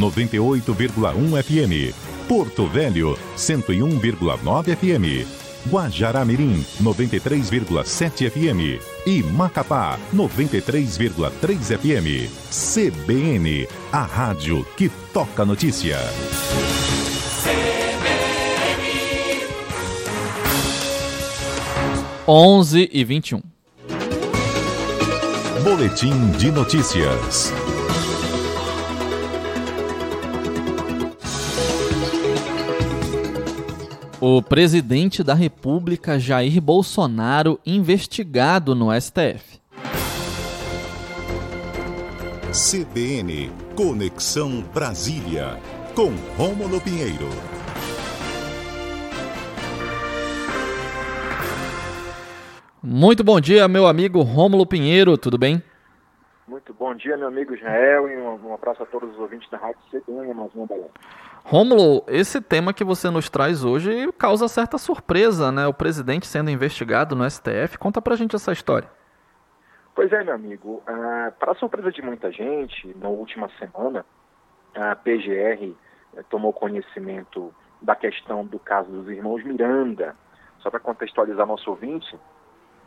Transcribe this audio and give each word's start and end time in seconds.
98,1 0.00 1.42
FM. 1.42 1.92
Porto 2.28 2.68
Velho, 2.68 3.18
101,9 3.36 4.76
FM. 4.76 5.26
Guajará-Mirim, 5.68 6.64
93,7 6.80 8.30
FM. 8.30 8.80
E 9.04 9.22
Macapá, 9.24 9.98
93,3 10.14 11.76
FM. 11.76 12.30
CBN, 12.48 13.66
a 13.90 14.02
rádio 14.02 14.64
que 14.76 14.88
toca 15.12 15.44
notícia. 15.44 15.98
E 22.92 23.04
vinte 23.04 23.30
e 23.30 23.34
um. 23.34 23.42
Boletim 25.64 26.30
de 26.38 26.52
notícias. 26.52 27.52
O 34.20 34.42
presidente 34.42 35.22
da 35.22 35.32
República, 35.32 36.18
Jair 36.18 36.60
Bolsonaro, 36.60 37.60
investigado 37.64 38.74
no 38.74 38.88
STF. 39.00 39.60
CBN 42.50 43.48
Conexão 43.76 44.64
Brasília, 44.74 45.60
com 45.94 46.10
Rômulo 46.36 46.80
Pinheiro. 46.80 47.28
Muito 52.82 53.22
bom 53.22 53.40
dia, 53.40 53.68
meu 53.68 53.86
amigo 53.86 54.22
Rômulo 54.22 54.66
Pinheiro, 54.66 55.16
tudo 55.16 55.38
bem? 55.38 55.62
Muito 56.48 56.72
bom 56.72 56.94
dia, 56.94 57.14
meu 57.14 57.28
amigo 57.28 57.54
Israel, 57.54 58.08
e 58.08 58.16
um, 58.16 58.54
abraço 58.54 58.82
a 58.82 58.86
todos 58.86 59.10
os 59.10 59.18
ouvintes 59.18 59.50
da 59.50 59.58
Rádio 59.58 59.78
CBN, 59.90 60.32
mais 60.32 60.50
uma. 60.54 60.66
Rômulo, 61.44 62.02
esse 62.08 62.40
tema 62.40 62.72
que 62.72 62.82
você 62.82 63.10
nos 63.10 63.28
traz 63.28 63.62
hoje 63.62 64.10
causa 64.12 64.48
certa 64.48 64.78
surpresa, 64.78 65.52
né? 65.52 65.66
O 65.66 65.74
presidente 65.74 66.26
sendo 66.26 66.50
investigado 66.50 67.14
no 67.14 67.30
STF. 67.30 67.76
Conta 67.78 68.00
pra 68.00 68.16
gente 68.16 68.34
essa 68.34 68.50
história. 68.50 68.88
Pois 69.94 70.10
é, 70.10 70.24
meu 70.24 70.34
amigo. 70.34 70.82
Ah, 70.86 71.32
para 71.38 71.54
surpresa 71.54 71.92
de 71.92 72.00
muita 72.00 72.32
gente, 72.32 72.96
na 72.96 73.10
última 73.10 73.50
semana, 73.58 74.06
a 74.74 74.96
PGR 74.96 75.74
eh, 76.16 76.22
tomou 76.30 76.54
conhecimento 76.54 77.54
da 77.82 77.94
questão 77.94 78.46
do 78.46 78.58
caso 78.58 78.90
dos 78.90 79.06
irmãos 79.10 79.44
Miranda. 79.44 80.16
Só 80.60 80.70
para 80.70 80.80
contextualizar 80.80 81.46
nosso 81.46 81.68
ouvinte, 81.68 82.18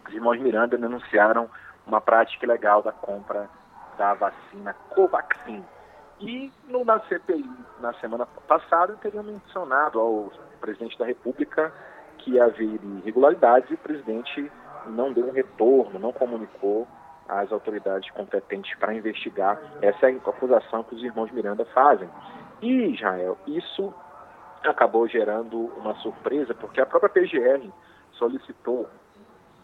os 0.07 0.13
irmãos 0.15 0.39
Miranda 0.39 0.79
denunciaram 0.79 1.47
uma 1.85 2.01
prática 2.01 2.45
ilegal 2.45 2.81
da 2.81 2.91
compra 2.91 3.49
da 3.97 4.13
vacina 4.13 4.73
Covaxin 4.89 5.63
e 6.19 6.51
no, 6.67 6.85
na 6.85 6.99
CPI, 7.01 7.49
na 7.79 7.93
semana 7.95 8.27
passada, 8.47 8.95
teriam 9.01 9.23
mencionado 9.23 9.99
ao 9.99 10.31
presidente 10.59 10.97
da 10.97 11.05
República 11.05 11.73
que 12.19 12.39
havia 12.39 12.79
irregularidades 12.99 13.69
e 13.71 13.73
o 13.73 13.77
presidente 13.77 14.51
não 14.85 15.11
deu 15.11 15.27
um 15.27 15.31
retorno, 15.31 15.99
não 15.99 16.13
comunicou 16.13 16.87
às 17.27 17.51
autoridades 17.51 18.09
competentes 18.11 18.77
para 18.77 18.93
investigar 18.93 19.59
essa 19.81 20.09
é 20.09 20.13
a 20.13 20.29
acusação 20.29 20.83
que 20.83 20.95
os 20.95 21.03
irmãos 21.03 21.31
Miranda 21.31 21.65
fazem. 21.65 22.09
E, 22.61 22.93
Israel, 22.93 23.37
isso 23.47 23.91
acabou 24.63 25.07
gerando 25.07 25.57
uma 25.77 25.95
surpresa, 25.95 26.53
porque 26.53 26.79
a 26.79 26.85
própria 26.85 27.09
PGR 27.09 27.67
solicitou 28.11 28.87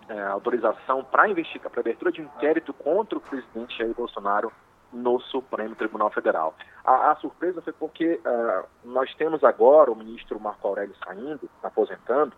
é, 0.10 0.22
autorização 0.24 1.04
para 1.04 1.28
investigar, 1.30 1.72
para 1.72 1.82
abertura 1.82 2.12
de 2.12 2.22
inquérito 2.22 2.74
contra 2.74 3.18
o 3.18 3.22
presidente 3.22 3.78
Jair 3.78 3.94
Bolsonaro 3.94 4.52
no 4.92 5.20
Supremo 5.20 5.76
Tribunal 5.76 6.10
Federal. 6.12 6.56
A, 6.84 7.12
a 7.12 7.16
surpresa 7.18 7.62
foi 7.62 7.74
porque 7.74 8.20
uh, 8.26 8.66
nós 8.86 9.14
temos 9.16 9.44
agora 9.44 9.92
o 9.92 9.96
ministro 9.96 10.40
Marco 10.40 10.68
Aurélio 10.68 10.96
saindo, 11.04 11.50
aposentando, 11.62 12.34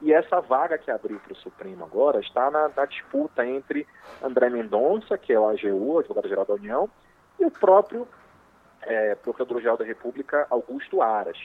e 0.00 0.12
essa 0.12 0.40
vaga 0.40 0.76
que 0.76 0.90
abriu 0.90 1.20
para 1.20 1.32
o 1.32 1.36
Supremo 1.36 1.84
agora 1.84 2.18
está 2.18 2.50
na, 2.50 2.68
na, 2.76 2.86
disputa 2.86 3.46
entre 3.46 3.86
André 4.20 4.50
Mendonça, 4.50 5.16
que 5.16 5.32
é 5.32 5.38
o 5.38 5.48
AGU, 5.48 6.00
advogado-geral 6.00 6.44
da 6.44 6.54
União, 6.54 6.90
e 7.38 7.44
o 7.44 7.50
próprio 7.50 8.08
é, 8.82 9.14
Procurador-Geral 9.14 9.76
da 9.76 9.84
República, 9.84 10.44
Augusto 10.50 11.00
Aras. 11.00 11.38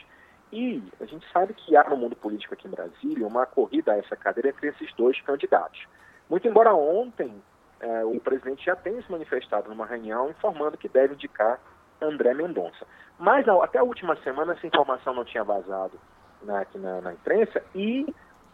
E 0.51 0.81
a 1.01 1.05
gente 1.05 1.25
sabe 1.31 1.53
que 1.53 1.75
há 1.75 1.83
no 1.89 1.97
mundo 1.97 2.15
político 2.15 2.53
aqui 2.53 2.67
em 2.67 2.71
Brasília 2.71 3.27
uma 3.27 3.45
corrida 3.45 3.93
a 3.93 3.97
essa 3.97 4.15
cadeira 4.15 4.49
entre 4.49 4.69
esses 4.69 4.93
dois 4.93 5.19
candidatos. 5.21 5.85
Muito 6.29 6.47
embora 6.47 6.73
ontem 6.73 7.33
é, 7.79 8.05
o 8.05 8.19
presidente 8.19 8.65
já 8.65 8.75
tem 8.75 9.01
se 9.01 9.11
manifestado 9.11 9.69
numa 9.69 9.85
reunião 9.85 10.29
informando 10.29 10.77
que 10.77 10.87
deve 10.87 11.13
indicar 11.13 11.59
André 12.01 12.33
Mendonça. 12.33 12.85
Mas 13.19 13.47
até 13.47 13.79
a 13.79 13.83
última 13.83 14.15
semana 14.17 14.53
essa 14.53 14.65
informação 14.65 15.13
não 15.13 15.25
tinha 15.25 15.43
vazado 15.43 15.99
na, 16.41 16.61
aqui 16.61 16.77
na, 16.77 17.01
na, 17.01 17.13
imprensa 17.13 17.63
e 17.75 18.05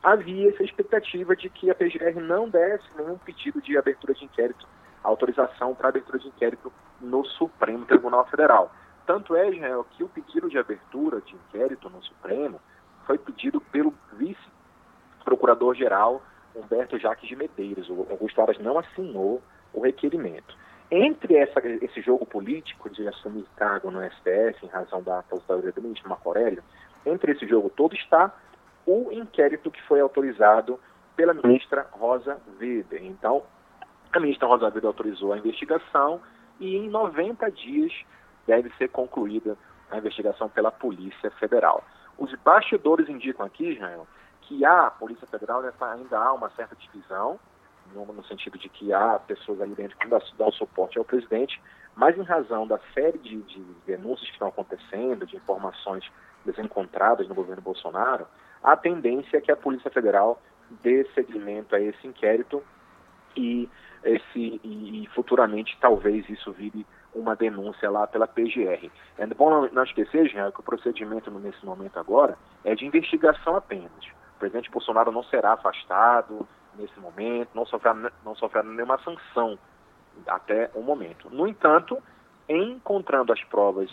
havia 0.01 0.49
essa 0.49 0.63
expectativa 0.63 1.35
de 1.35 1.49
que 1.49 1.69
a 1.69 1.75
PGR 1.75 2.19
não 2.21 2.49
desse 2.49 2.85
nenhum 2.97 3.17
pedido 3.17 3.61
de 3.61 3.77
abertura 3.77 4.13
de 4.13 4.25
inquérito, 4.25 4.67
autorização 5.03 5.75
para 5.75 5.89
abertura 5.89 6.19
de 6.19 6.27
inquérito 6.27 6.71
no 6.99 7.25
Supremo 7.25 7.85
Tribunal 7.85 8.25
Federal. 8.27 8.71
Tanto 9.05 9.35
é, 9.35 9.49
Israel, 9.49 9.85
que 9.91 10.03
o 10.03 10.09
pedido 10.09 10.49
de 10.49 10.57
abertura 10.57 11.21
de 11.21 11.35
inquérito 11.35 11.87
no 11.89 12.01
Supremo 12.03 12.59
foi 13.05 13.17
pedido 13.17 13.59
pelo 13.59 13.93
vice-procurador-geral 14.13 16.23
Humberto 16.55 16.97
Jacques 16.97 17.27
de 17.27 17.35
Medeiros. 17.35 17.89
O 17.89 18.07
Augusto 18.09 18.41
Aras 18.41 18.57
não 18.59 18.79
assinou 18.79 19.41
o 19.73 19.81
requerimento. 19.81 20.57
Entre 20.89 21.35
essa, 21.35 21.59
esse 21.81 22.01
jogo 22.01 22.25
político 22.25 22.89
de 22.89 23.07
assumir 23.07 23.45
cargo 23.55 23.89
no 23.89 24.03
STF, 24.11 24.65
em 24.65 24.69
razão 24.69 25.01
da 25.01 25.19
aposentadoria 25.19 25.71
do 25.71 25.81
ministro 25.81 26.09
Marco 26.09 26.29
Aurélio, 26.29 26.63
entre 27.05 27.33
esse 27.33 27.47
jogo 27.47 27.69
todo 27.69 27.95
está 27.95 28.33
o 28.85 29.11
inquérito 29.11 29.71
que 29.71 29.81
foi 29.83 29.99
autorizado 29.99 30.79
pela 31.15 31.33
ministra 31.33 31.87
Rosa 31.91 32.39
Weber. 32.59 33.03
Então, 33.03 33.43
a 34.11 34.19
ministra 34.19 34.47
Rosa 34.47 34.65
Weber 34.65 34.85
autorizou 34.85 35.33
a 35.33 35.37
investigação 35.37 36.21
e 36.59 36.75
em 36.75 36.89
90 36.89 37.49
dias 37.51 37.91
deve 38.45 38.71
ser 38.77 38.89
concluída 38.89 39.57
a 39.91 39.97
investigação 39.97 40.49
pela 40.49 40.71
Polícia 40.71 41.29
Federal. 41.31 41.83
Os 42.17 42.33
bastidores 42.43 43.09
indicam 43.09 43.45
aqui, 43.45 43.71
Israel, 43.71 44.07
que 44.41 44.65
a 44.65 44.89
Polícia 44.89 45.27
Federal 45.27 45.61
né, 45.61 45.71
tá, 45.77 45.91
ainda 45.93 46.17
há 46.17 46.33
uma 46.33 46.49
certa 46.51 46.75
divisão, 46.75 47.39
no, 47.93 48.23
sentido 48.25 48.57
de 48.57 48.69
que 48.69 48.93
há 48.93 49.19
pessoas 49.19 49.61
ali 49.61 49.75
dentro 49.75 49.97
que 49.97 50.07
dão 50.37 50.51
suporte 50.51 50.97
ao 50.97 51.03
presidente, 51.03 51.61
mas 51.95 52.17
em 52.17 52.23
razão 52.23 52.65
da 52.65 52.79
série 52.93 53.19
de, 53.19 53.41
de 53.41 53.61
denúncias 53.85 54.27
que 54.27 54.33
estão 54.33 54.47
acontecendo, 54.47 55.25
de 55.25 55.35
informações 55.35 56.09
desencontradas 56.45 57.27
no 57.27 57.35
governo 57.35 57.61
Bolsonaro, 57.61 58.25
a 58.63 58.75
tendência 58.75 59.37
é 59.37 59.41
que 59.41 59.51
a 59.51 59.57
Polícia 59.57 59.91
Federal 59.91 60.41
dê 60.81 61.05
seguimento 61.13 61.75
a 61.75 61.79
esse 61.79 62.07
inquérito 62.07 62.63
e, 63.35 63.69
esse, 64.03 64.61
e 64.63 65.07
futuramente 65.13 65.77
talvez 65.79 66.27
isso 66.29 66.51
vire 66.51 66.85
uma 67.15 67.35
denúncia 67.35 67.89
lá 67.89 68.07
pela 68.07 68.27
PGR. 68.27 68.89
É 69.17 69.25
bom 69.27 69.67
não 69.67 69.83
esquecer, 69.83 70.27
Jean, 70.29 70.51
que 70.51 70.59
o 70.59 70.63
procedimento 70.63 71.29
nesse 71.31 71.65
momento 71.65 71.97
agora 71.99 72.37
é 72.63 72.75
de 72.75 72.85
investigação 72.85 73.55
apenas 73.55 73.91
presidente 74.43 74.69
Bolsonaro 74.69 75.09
não 75.09 75.23
será 75.23 75.53
afastado 75.53 76.45
nesse 76.75 76.99
momento, 76.99 77.51
não 77.55 77.65
sofrerá, 77.65 78.11
não 78.25 78.35
sofrerá 78.35 78.67
nenhuma 78.67 78.99
sanção 78.99 79.57
até 80.27 80.69
o 80.75 80.81
momento. 80.81 81.29
No 81.29 81.47
entanto, 81.47 81.97
encontrando 82.49 83.31
as 83.31 83.41
provas 83.45 83.89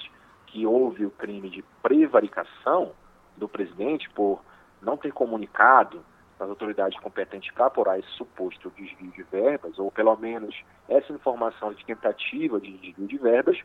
que 0.47 0.66
houve 0.66 1.06
o 1.06 1.10
crime 1.10 1.48
de 1.48 1.62
prevaricação 1.81 2.91
do 3.37 3.48
presidente 3.48 4.10
por 4.10 4.42
não 4.82 4.97
ter 4.97 5.12
comunicado 5.12 6.04
às 6.40 6.48
autoridades 6.48 6.98
competentes 7.00 7.52
para 7.52 7.66
apurar 7.66 7.98
esse 7.98 8.10
suposto 8.12 8.72
desvio 8.76 9.10
de 9.10 9.22
verbas, 9.24 9.78
ou 9.78 9.90
pelo 9.90 10.16
menos 10.16 10.54
essa 10.88 11.12
informação 11.12 11.72
de 11.72 11.84
tentativa 11.84 12.60
de 12.60 12.72
desvio 12.78 13.06
de 13.06 13.18
verbas, 13.18 13.58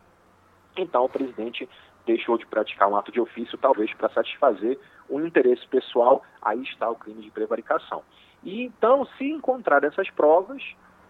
então 0.77 1.05
o 1.05 1.09
presidente 1.09 1.69
deixou 2.05 2.37
de 2.37 2.45
praticar 2.45 2.87
um 2.89 2.95
ato 2.95 3.11
de 3.11 3.19
ofício, 3.19 3.57
talvez 3.57 3.93
para 3.93 4.09
satisfazer 4.09 4.79
um 5.09 5.25
interesse 5.25 5.67
pessoal, 5.67 6.23
aí 6.41 6.61
está 6.63 6.89
o 6.89 6.95
crime 6.95 7.21
de 7.21 7.31
prevaricação. 7.31 8.03
E 8.43 8.63
então, 8.63 9.05
se 9.17 9.25
encontrar 9.25 9.83
essas 9.83 10.09
provas, 10.11 10.61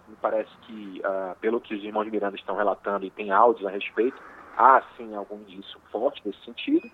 me 0.08 0.16
parece 0.22 0.56
que, 0.62 1.02
uh, 1.02 1.36
pelo 1.42 1.60
que 1.60 1.76
os 1.76 1.84
irmãos 1.84 2.08
Miranda 2.08 2.38
estão 2.38 2.56
relatando 2.56 3.06
e 3.06 3.10
tem 3.10 3.32
áudios 3.32 3.68
a 3.68 3.72
respeito, 3.72 4.22
há 4.58 4.82
sim 4.96 5.16
algum 5.16 5.40
indício 5.42 5.80
forte 5.92 6.22
nesse 6.26 6.44
sentido. 6.46 6.90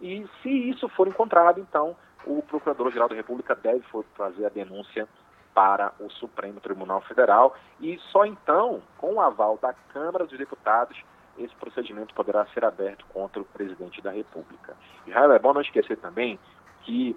E 0.00 0.26
se 0.42 0.50
isso 0.50 0.88
for 0.90 1.08
encontrado, 1.08 1.60
então 1.60 1.96
o 2.24 2.42
Procurador-Geral 2.42 3.08
da 3.08 3.14
República 3.14 3.54
deve 3.54 3.84
fazer 4.16 4.46
a 4.46 4.50
denúncia 4.50 5.08
para 5.54 5.92
o 5.98 6.10
Supremo 6.10 6.60
Tribunal 6.60 7.00
Federal 7.02 7.56
e 7.80 7.98
só 8.12 8.26
então, 8.26 8.82
com 8.98 9.14
o 9.14 9.20
aval 9.20 9.58
da 9.60 9.72
Câmara 9.72 10.26
dos 10.26 10.36
Deputados, 10.36 11.02
esse 11.38 11.54
procedimento 11.56 12.14
poderá 12.14 12.46
ser 12.46 12.64
aberto 12.64 13.04
contra 13.06 13.40
o 13.40 13.44
presidente 13.44 14.02
da 14.02 14.10
República. 14.10 14.76
Já 15.06 15.24
é 15.32 15.38
bom 15.38 15.54
não 15.54 15.60
esquecer 15.60 15.96
também 15.96 16.38
que 16.82 17.16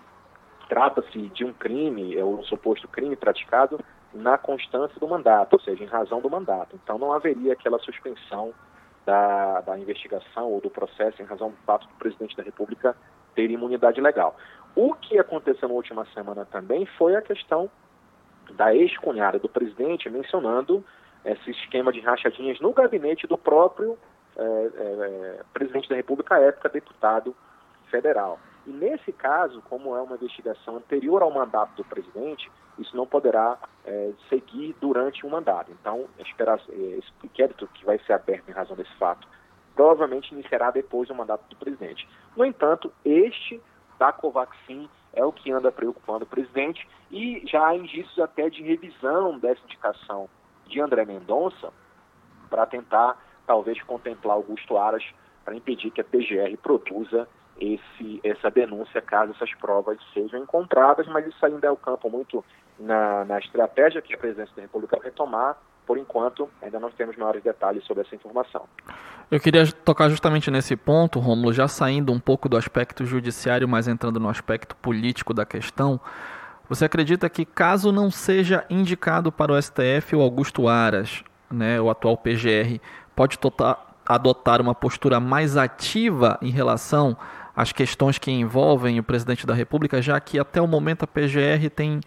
trata-se 0.67 1.29
de 1.29 1.43
um 1.43 1.53
crime, 1.53 2.15
é 2.15 2.23
um 2.23 2.43
suposto 2.43 2.87
crime 2.87 3.15
praticado 3.15 3.79
na 4.13 4.37
constância 4.37 4.99
do 4.99 5.07
mandato, 5.07 5.53
ou 5.53 5.59
seja, 5.59 5.83
em 5.83 5.87
razão 5.87 6.21
do 6.21 6.29
mandato. 6.29 6.75
Então 6.81 6.97
não 6.97 7.11
haveria 7.11 7.53
aquela 7.53 7.79
suspensão 7.79 8.53
da, 9.05 9.61
da 9.61 9.77
investigação 9.77 10.51
ou 10.51 10.61
do 10.61 10.69
processo 10.69 11.21
em 11.21 11.25
razão 11.25 11.49
do 11.49 11.57
fato 11.65 11.87
do 11.87 11.93
presidente 11.95 12.35
da 12.35 12.43
República 12.43 12.95
ter 13.39 13.49
imunidade 13.49 14.01
legal. 14.01 14.35
O 14.75 14.93
que 14.93 15.17
aconteceu 15.17 15.69
na 15.69 15.73
última 15.73 16.05
semana 16.13 16.45
também 16.45 16.85
foi 16.97 17.15
a 17.15 17.21
questão 17.21 17.69
da 18.51 18.75
ex-cunhada 18.75 19.39
do 19.39 19.47
presidente 19.47 20.09
mencionando 20.09 20.83
esse 21.23 21.51
esquema 21.51 21.91
de 21.93 22.01
rachadinhas 22.01 22.59
no 22.59 22.73
gabinete 22.73 23.25
do 23.27 23.37
próprio 23.37 23.97
é, 24.35 24.41
é, 24.43 25.43
presidente 25.53 25.87
da 25.87 25.95
República, 25.95 26.35
à 26.35 26.39
época 26.39 26.67
deputado 26.67 27.33
federal. 27.89 28.39
E 28.67 28.71
nesse 28.71 29.13
caso, 29.13 29.61
como 29.69 29.95
é 29.95 30.01
uma 30.01 30.15
investigação 30.15 30.75
anterior 30.77 31.21
ao 31.21 31.31
mandato 31.31 31.75
do 31.77 31.85
presidente, 31.85 32.51
isso 32.77 32.95
não 32.95 33.07
poderá 33.07 33.57
é, 33.85 34.11
seguir 34.27 34.75
durante 34.81 35.25
o 35.25 35.29
mandato. 35.29 35.71
Então, 35.71 36.07
esperar, 36.19 36.59
esse 36.69 37.11
inquérito 37.23 37.67
que 37.73 37.85
vai 37.85 37.99
ser 37.99 38.13
aberto 38.13 38.49
em 38.49 38.53
razão 38.53 38.75
desse 38.75 38.93
fato 38.97 39.27
provavelmente 39.79 40.33
iniciará 40.33 40.71
depois 40.71 41.07
do 41.07 41.15
mandato 41.15 41.47
do 41.49 41.55
presidente. 41.55 42.05
No 42.35 42.43
entanto, 42.43 42.91
este 43.05 43.61
da 43.97 44.11
Covaxin 44.11 44.89
é 45.13 45.23
o 45.23 45.31
que 45.31 45.49
anda 45.53 45.71
preocupando 45.71 46.25
o 46.25 46.27
presidente 46.27 46.85
e 47.09 47.41
já 47.45 47.65
há 47.65 47.77
indícios 47.77 48.19
até 48.19 48.49
de 48.49 48.61
revisão 48.61 49.39
dessa 49.39 49.61
indicação 49.63 50.29
de 50.67 50.81
André 50.81 51.05
Mendonça 51.05 51.71
para 52.49 52.65
tentar, 52.65 53.17
talvez, 53.47 53.81
contemplar 53.83 54.35
Augusto 54.35 54.77
Aras 54.77 55.03
para 55.45 55.55
impedir 55.55 55.91
que 55.91 56.01
a 56.01 56.03
PGR 56.03 56.57
produza 56.61 57.25
esse, 57.57 58.19
essa 58.21 58.51
denúncia 58.51 59.01
caso 59.01 59.31
essas 59.31 59.53
provas 59.55 59.97
sejam 60.13 60.41
encontradas, 60.41 61.07
mas 61.07 61.25
isso 61.25 61.45
ainda 61.45 61.67
é 61.67 61.71
o 61.71 61.77
campo 61.77 62.09
muito 62.09 62.43
na, 62.77 63.23
na 63.23 63.39
estratégia 63.39 64.01
que 64.01 64.13
a 64.13 64.17
presidência 64.17 64.53
da 64.57 64.61
República 64.61 64.97
vai 64.97 65.05
retomar. 65.05 65.57
Por 65.89 65.97
enquanto, 65.97 66.47
ainda 66.61 66.79
não 66.79 66.91
temos 66.91 67.17
maiores 67.17 67.41
detalhes 67.41 67.83
sobre 67.83 68.03
essa 68.03 68.13
informação. 68.13 68.61
Eu 69.31 69.39
queria 69.39 69.65
tocar 69.71 70.07
justamente 70.07 70.51
nesse 70.51 70.75
ponto, 70.75 71.19
Romulo, 71.19 71.51
já 71.51 71.67
saindo 71.67 72.13
um 72.13 72.19
pouco 72.19 72.47
do 72.47 72.55
aspecto 72.55 73.07
judiciário, 73.07 73.67
mas 73.67 73.87
entrando 73.87 74.19
no 74.19 74.29
aspecto 74.29 74.75
político 74.75 75.33
da 75.33 75.47
questão. 75.47 75.99
Você 76.69 76.85
acredita 76.85 77.27
que, 77.27 77.43
caso 77.43 77.91
não 77.91 78.11
seja 78.11 78.63
indicado 78.69 79.31
para 79.31 79.51
o 79.51 79.59
STF 79.59 80.15
o 80.15 80.21
Augusto 80.21 80.67
Aras, 80.67 81.23
né, 81.49 81.81
o 81.81 81.89
atual 81.89 82.15
PGR, 82.15 82.79
pode 83.15 83.39
totar, 83.39 83.95
adotar 84.05 84.61
uma 84.61 84.75
postura 84.75 85.19
mais 85.19 85.57
ativa 85.57 86.37
em 86.39 86.51
relação 86.51 87.17
às 87.55 87.71
questões 87.71 88.19
que 88.19 88.29
envolvem 88.29 88.99
o 88.99 89.03
presidente 89.03 89.43
da 89.43 89.55
República, 89.55 90.03
já 90.03 90.19
que 90.19 90.37
até 90.37 90.61
o 90.61 90.67
momento 90.67 91.01
a 91.01 91.07
PGR 91.07 91.67
tem, 91.75 91.99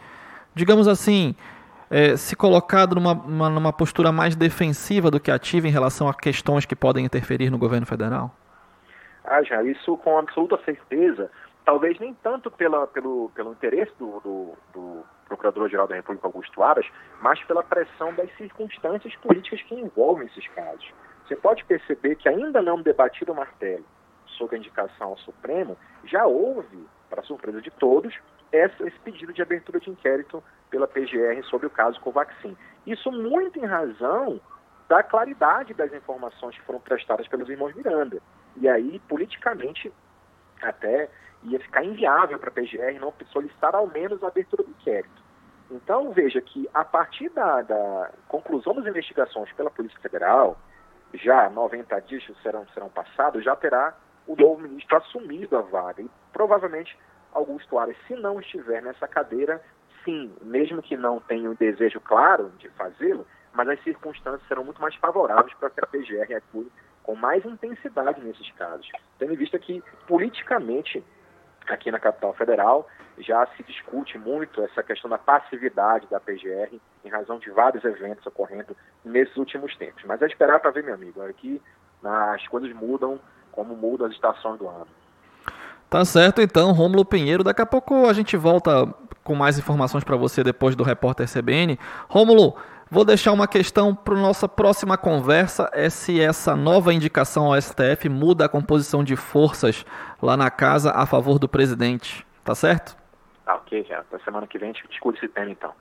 digamos 0.55 0.87
assim, 0.87 1.35
é, 1.93 2.17
se 2.17 2.35
colocado 2.35 2.95
numa, 2.95 3.13
uma, 3.13 3.51
numa 3.51 3.73
postura 3.73 4.11
mais 4.11 4.35
defensiva 4.35 5.11
do 5.11 5.21
que 5.21 5.31
ativa 5.31 5.69
em 5.69 5.71
relação 5.71 6.09
a 6.09 6.15
questões 6.15 6.67
que 6.67 6.75
podem 6.75 7.05
interferir 7.05 7.51
no 7.51 7.59
governo 7.59 7.87
federal? 7.87 8.35
Ah, 9.25 9.43
já, 9.43 9.63
isso 9.63 9.97
com 9.99 10.19
absoluta 10.19 10.59
certeza 10.65 11.31
talvez 11.65 11.99
nem 11.99 12.15
tanto 12.15 12.51
pela, 12.51 12.87
pelo, 12.87 13.31
pelo 13.35 13.53
interesse 13.53 13.93
do, 13.99 14.21
do, 14.21 14.53
do 14.73 15.05
Procurador-Geral 15.27 15.87
da 15.87 15.95
República, 15.95 16.27
Augusto 16.27 16.63
Aras, 16.63 16.87
mas 17.21 17.43
pela 17.45 17.63
pressão 17.63 18.13
das 18.15 18.31
circunstâncias 18.37 19.15
políticas 19.17 19.63
que 19.63 19.75
envolvem 19.75 20.27
esses 20.27 20.47
casos. 20.49 20.93
Você 21.27 21.37
pode 21.37 21.65
perceber 21.65 22.17
que 22.17 22.29
ainda 22.29 22.61
não 22.61 22.83
debatido 22.83 23.33
o 23.33 23.37
martelo 23.37 23.85
sobre 24.27 24.57
a 24.57 24.59
indicação 24.59 25.09
ao 25.09 25.19
Supremo, 25.19 25.77
já 26.05 26.27
houve, 26.27 26.85
para 27.13 27.23
surpresa 27.23 27.61
de 27.61 27.71
todos, 27.71 28.19
esse 28.51 28.99
pedido 29.05 29.35
de 29.35 29.43
abertura 29.43 29.79
de 29.79 29.91
inquérito 29.91 30.43
pela 30.71 30.89
PGR 30.89 31.43
sobre 31.45 31.67
o 31.67 31.71
caso 31.71 32.01
Covaxin. 32.01 32.57
Isso 32.87 33.13
muito 33.13 33.59
em 33.59 33.67
razão 33.67 34.41
da 34.89 35.03
claridade 35.03 35.75
das 35.75 35.93
informações 35.93 36.57
que 36.57 36.65
foram 36.65 36.81
prestadas 36.81 37.29
pelos 37.29 37.51
irmãos 37.51 37.75
Miranda. 37.75 38.19
E 38.57 38.67
aí, 38.67 38.99
politicamente, 39.09 39.93
até 40.63 41.11
ia 41.43 41.61
ficar 41.61 41.85
inviável 41.85 42.39
para 42.39 42.49
a 42.49 42.53
PGR 42.53 42.99
não 42.99 43.13
solicitar 43.31 43.75
ao 43.75 43.87
menos 43.87 44.25
a 44.25 44.29
abertura 44.29 44.63
do 44.63 44.71
inquérito. 44.71 45.23
Então, 45.71 46.13
veja 46.13 46.41
que 46.41 46.69
a 46.73 46.85
partir 46.85 47.29
da, 47.31 47.61
da 47.61 48.11
conclusão 48.29 48.75
das 48.75 48.87
investigações 48.87 49.53
pela 49.53 49.71
Polícia 49.71 49.99
Federal, 50.01 50.57
já 51.15 51.51
90 51.51 52.01
dias 52.01 52.25
serão, 52.43 52.67
serão 52.73 52.89
passados, 52.89 53.45
já 53.45 53.55
terá 53.55 53.95
o 54.27 54.37
novo 54.37 54.61
ministro 54.61 54.97
assumido 54.97 55.57
a 55.57 55.63
vaga. 55.63 56.03
E 56.03 56.11
provavelmente 56.33 56.97
Augusto 57.33 57.79
Aras, 57.79 57.97
se 58.07 58.15
não 58.15 58.41
estiver 58.41 58.83
nessa 58.83 59.09
cadeira, 59.09 59.63
sim, 60.05 60.33
mesmo 60.43 60.83
que 60.83 60.97
não 60.97 61.21
tenha 61.21 61.51
o 61.51 61.55
desejo 61.55 62.01
claro 62.01 62.51
de 62.59 62.69
fazê-lo, 62.71 63.27
mas 63.53 63.69
as 63.69 63.83
circunstâncias 63.83 64.47
serão 64.49 64.65
muito 64.65 64.81
mais 64.81 64.95
favoráveis 64.97 65.55
para 65.55 65.71
que 65.71 65.81
a 65.81 65.87
PGR 65.87 66.35
atue 66.35 66.71
com 67.03 67.15
mais 67.15 67.45
intensidade 67.45 68.21
nesses 68.21 68.51
casos. 68.53 68.89
Tendo 69.19 69.33
em 69.33 69.37
vista 69.37 69.59
que, 69.59 69.83
politicamente, 70.07 71.05
aqui 71.69 71.91
na 71.91 71.99
capital 71.99 72.33
federal, 72.35 72.89
já 73.19 73.47
se 73.49 73.63
discute 73.65 74.19
muito 74.19 74.63
essa 74.63 74.83
questão 74.83 75.11
da 75.11 75.19
passividade 75.19 76.07
da 76.09 76.21
PGR 76.21 76.81
em 77.05 77.09
razão 77.09 77.39
de 77.39 77.51
vários 77.51 77.85
eventos 77.85 78.25
ocorrendo 78.27 78.77
nesses 79.05 79.37
últimos 79.37 79.77
tempos. 79.77 80.03
Mas 80.05 80.23
é 80.23 80.27
esperar 80.27 80.61
para 80.61 80.71
ver, 80.71 80.85
meu 80.85 80.95
amigo, 80.95 81.21
aqui 81.23 81.61
as 82.05 82.47
coisas 82.49 82.73
mudam 82.73 83.21
como 83.53 83.77
mudam 83.77 84.07
as 84.07 84.13
estações 84.13 84.59
do 84.59 84.69
ano. 84.69 84.87
Tá 85.89 86.05
certo, 86.05 86.41
então, 86.41 86.73
Rômulo 86.73 87.05
Pinheiro. 87.05 87.45
Daqui 87.45 87.63
a 87.63 87.67
pouco 87.67 88.09
a 88.09 88.13
gente 88.13 88.37
volta 88.37 88.93
com 89.23 89.35
mais 89.35 89.59
informações 89.59 90.03
para 90.03 90.17
você 90.17 90.43
depois 90.43 90.75
do 90.75 90.83
repórter 90.83 91.31
CBN. 91.31 91.79
Rômulo, 92.09 92.57
Vou 92.95 93.07
deixar 93.07 93.33
uma 93.33 93.49
questão 93.49 93.95
para 93.95 94.15
nossa 94.17 94.47
próxima 94.47 94.99
conversa, 94.99 95.71
é 95.73 95.89
se 95.89 96.21
essa 96.21 96.55
nova 96.55 96.93
indicação 96.93 97.47
ao 97.47 97.59
STF 97.59 98.07
muda 98.11 98.45
a 98.45 98.51
composição 98.51 99.03
de 99.03 99.17
forças 99.17 99.87
lá 100.21 100.37
na 100.37 100.51
casa 100.51 100.91
a 100.91 101.07
favor 101.07 101.39
do 101.39 101.49
presidente. 101.49 102.27
Tá 102.45 102.55
certo? 102.55 102.95
Tá 103.47 103.55
ok, 103.55 103.83
já. 103.89 104.05
Na 104.13 104.19
semana 104.19 104.47
que 104.47 104.59
vem 104.59 104.69
a 104.69 104.73
gente 104.75 104.87
discute 104.89 105.17
esse 105.17 105.29
tema 105.29 105.51
então. 105.51 105.73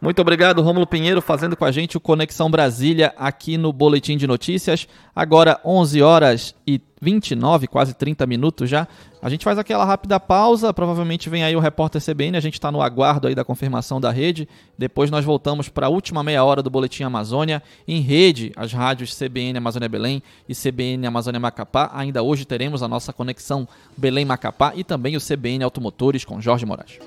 Muito 0.00 0.22
obrigado, 0.22 0.62
Rômulo 0.62 0.86
Pinheiro, 0.86 1.20
fazendo 1.20 1.54
com 1.54 1.64
a 1.64 1.70
gente 1.70 1.98
o 1.98 2.00
Conexão 2.00 2.50
Brasília 2.50 3.12
aqui 3.18 3.58
no 3.58 3.70
Boletim 3.70 4.16
de 4.16 4.26
Notícias. 4.26 4.88
Agora, 5.14 5.60
11 5.62 6.00
horas 6.00 6.54
e 6.66 6.80
29, 7.02 7.66
quase 7.66 7.92
30 7.92 8.26
minutos 8.26 8.70
já. 8.70 8.88
A 9.20 9.28
gente 9.28 9.44
faz 9.44 9.58
aquela 9.58 9.84
rápida 9.84 10.18
pausa, 10.18 10.72
provavelmente 10.72 11.28
vem 11.28 11.44
aí 11.44 11.54
o 11.54 11.60
repórter 11.60 12.02
CBN, 12.02 12.38
a 12.38 12.40
gente 12.40 12.54
está 12.54 12.72
no 12.72 12.80
aguardo 12.80 13.28
aí 13.28 13.34
da 13.34 13.44
confirmação 13.44 14.00
da 14.00 14.10
rede. 14.10 14.48
Depois 14.78 15.10
nós 15.10 15.22
voltamos 15.22 15.68
para 15.68 15.88
a 15.88 15.90
última 15.90 16.22
meia 16.22 16.42
hora 16.44 16.62
do 16.62 16.70
Boletim 16.70 17.02
Amazônia. 17.02 17.62
Em 17.86 18.00
rede, 18.00 18.52
as 18.56 18.72
rádios 18.72 19.14
CBN 19.14 19.58
Amazônia 19.58 19.88
Belém 19.88 20.22
e 20.48 20.54
CBN 20.54 21.06
Amazônia 21.06 21.38
Macapá. 21.38 21.90
Ainda 21.92 22.22
hoje 22.22 22.46
teremos 22.46 22.82
a 22.82 22.88
nossa 22.88 23.12
conexão 23.12 23.68
Belém-Macapá 23.98 24.72
e 24.74 24.82
também 24.82 25.14
o 25.14 25.20
CBN 25.20 25.62
Automotores 25.62 26.24
com 26.24 26.40
Jorge 26.40 26.64
Moraes. 26.64 26.98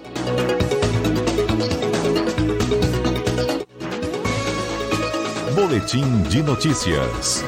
Boletim 5.63 6.23
de 6.23 6.43
notícias. 6.43 7.41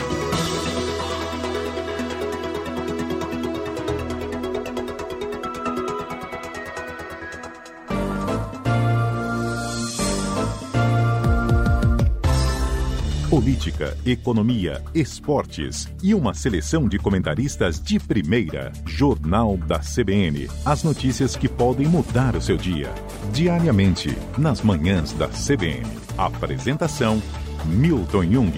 Política, 13.30 13.98
economia, 14.06 14.82
esportes 14.94 15.90
e 16.02 16.14
uma 16.14 16.34
seleção 16.34 16.88
de 16.88 16.98
comentaristas 16.98 17.82
de 17.82 18.00
primeira. 18.00 18.72
Jornal 18.86 19.58
da 19.58 19.80
CBN. 19.80 20.50
As 20.64 20.86
notícias 20.86 21.36
que 21.36 21.50
podem 21.50 21.86
mudar 21.86 22.34
o 22.38 22.42
seu 22.42 22.56
dia. 22.56 22.94
Diariamente, 23.34 24.18
nas 24.38 24.62
manhãs 24.62 25.12
da 25.12 25.28
CBN. 25.28 25.86
Apresentação 26.18 27.22
Milton 27.66 28.24
Jung. 28.24 28.54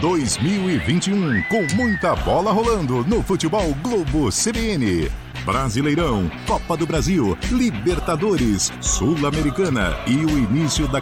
...2021, 0.00 1.46
com 1.48 1.76
muita 1.76 2.16
bola 2.16 2.50
rolando 2.52 3.04
no 3.04 3.22
Futebol 3.22 3.74
Globo 3.82 4.30
CBN. 4.30 5.10
Brasileirão, 5.44 6.30
Copa 6.46 6.76
do 6.76 6.86
Brasil, 6.86 7.36
Libertadores, 7.50 8.72
Sul-Americana 8.80 9.96
e 10.06 10.16
o 10.16 10.38
início 10.38 10.88
da 10.88 10.98